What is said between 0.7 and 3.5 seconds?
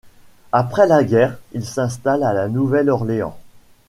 la guerre il s'installe à la Nouvelle-Orléans.